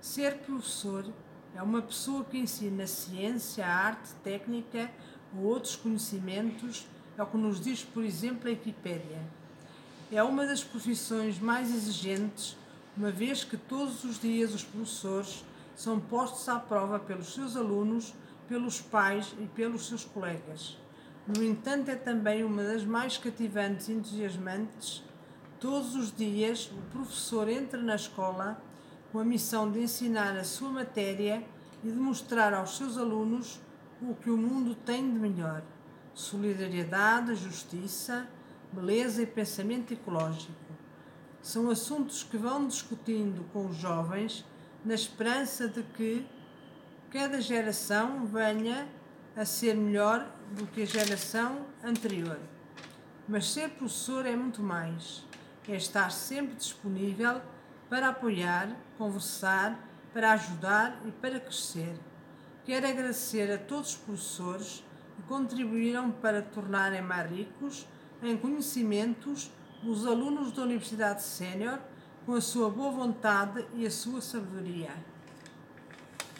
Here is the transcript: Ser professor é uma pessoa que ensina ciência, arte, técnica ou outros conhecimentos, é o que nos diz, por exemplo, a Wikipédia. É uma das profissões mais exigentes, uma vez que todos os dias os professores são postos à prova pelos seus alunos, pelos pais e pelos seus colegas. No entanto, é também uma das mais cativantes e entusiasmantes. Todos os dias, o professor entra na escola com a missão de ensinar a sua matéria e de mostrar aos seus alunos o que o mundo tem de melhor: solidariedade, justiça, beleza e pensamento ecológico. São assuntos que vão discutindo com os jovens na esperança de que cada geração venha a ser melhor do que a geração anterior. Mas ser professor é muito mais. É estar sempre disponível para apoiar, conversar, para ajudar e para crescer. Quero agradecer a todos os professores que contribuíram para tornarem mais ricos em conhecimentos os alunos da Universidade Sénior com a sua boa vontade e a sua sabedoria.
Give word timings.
Ser 0.00 0.38
professor 0.38 1.04
é 1.56 1.62
uma 1.62 1.82
pessoa 1.82 2.24
que 2.24 2.38
ensina 2.38 2.86
ciência, 2.86 3.66
arte, 3.66 4.14
técnica 4.22 4.90
ou 5.36 5.44
outros 5.44 5.74
conhecimentos, 5.74 6.86
é 7.16 7.22
o 7.22 7.26
que 7.26 7.36
nos 7.36 7.60
diz, 7.60 7.82
por 7.82 8.04
exemplo, 8.04 8.48
a 8.48 8.52
Wikipédia. 8.52 9.20
É 10.12 10.22
uma 10.22 10.46
das 10.46 10.62
profissões 10.62 11.40
mais 11.40 11.74
exigentes, 11.74 12.56
uma 12.96 13.10
vez 13.10 13.42
que 13.42 13.56
todos 13.56 14.04
os 14.04 14.20
dias 14.20 14.54
os 14.54 14.62
professores 14.62 15.44
são 15.74 15.98
postos 15.98 16.48
à 16.48 16.60
prova 16.60 17.00
pelos 17.00 17.34
seus 17.34 17.56
alunos, 17.56 18.14
pelos 18.48 18.80
pais 18.80 19.34
e 19.40 19.46
pelos 19.46 19.88
seus 19.88 20.04
colegas. 20.04 20.78
No 21.26 21.42
entanto, 21.44 21.90
é 21.90 21.96
também 21.96 22.44
uma 22.44 22.62
das 22.62 22.84
mais 22.84 23.18
cativantes 23.18 23.88
e 23.88 23.92
entusiasmantes. 23.92 25.02
Todos 25.58 25.96
os 25.96 26.14
dias, 26.14 26.70
o 26.70 26.80
professor 26.92 27.48
entra 27.48 27.82
na 27.82 27.96
escola 27.96 28.62
com 29.10 29.18
a 29.18 29.24
missão 29.24 29.70
de 29.70 29.80
ensinar 29.80 30.36
a 30.36 30.44
sua 30.44 30.70
matéria 30.70 31.44
e 31.82 31.90
de 31.90 31.96
mostrar 31.96 32.52
aos 32.52 32.76
seus 32.76 32.98
alunos 32.98 33.60
o 34.00 34.14
que 34.14 34.30
o 34.30 34.36
mundo 34.36 34.74
tem 34.74 35.10
de 35.10 35.18
melhor: 35.18 35.62
solidariedade, 36.14 37.34
justiça, 37.34 38.28
beleza 38.72 39.22
e 39.22 39.26
pensamento 39.26 39.92
ecológico. 39.92 40.52
São 41.40 41.70
assuntos 41.70 42.22
que 42.22 42.36
vão 42.36 42.66
discutindo 42.66 43.44
com 43.52 43.66
os 43.66 43.76
jovens 43.76 44.44
na 44.84 44.94
esperança 44.94 45.68
de 45.68 45.82
que 45.82 46.26
cada 47.10 47.40
geração 47.40 48.26
venha 48.26 48.88
a 49.36 49.44
ser 49.44 49.74
melhor 49.74 50.30
do 50.52 50.66
que 50.66 50.82
a 50.82 50.86
geração 50.86 51.64
anterior. 51.82 52.38
Mas 53.26 53.50
ser 53.52 53.70
professor 53.70 54.26
é 54.26 54.34
muito 54.34 54.62
mais. 54.62 55.24
É 55.68 55.76
estar 55.76 56.10
sempre 56.10 56.56
disponível 56.56 57.40
para 57.88 58.08
apoiar, 58.08 58.76
conversar, 58.96 59.78
para 60.12 60.32
ajudar 60.32 61.00
e 61.06 61.10
para 61.10 61.40
crescer. 61.40 61.98
Quero 62.64 62.86
agradecer 62.86 63.50
a 63.50 63.58
todos 63.58 63.90
os 63.90 63.96
professores 63.96 64.84
que 65.16 65.22
contribuíram 65.22 66.10
para 66.10 66.42
tornarem 66.42 67.00
mais 67.00 67.30
ricos 67.30 67.86
em 68.22 68.36
conhecimentos 68.36 69.50
os 69.82 70.06
alunos 70.06 70.52
da 70.52 70.62
Universidade 70.62 71.22
Sénior 71.22 71.78
com 72.26 72.34
a 72.34 72.40
sua 72.40 72.68
boa 72.68 72.90
vontade 72.90 73.64
e 73.74 73.86
a 73.86 73.90
sua 73.90 74.20
sabedoria. 74.20 74.90